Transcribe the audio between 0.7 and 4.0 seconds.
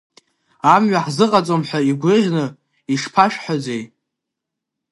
Амҩа ҳзыҟаҵом ҳәа игәыӷьны ишԥашәҳәаӡеи!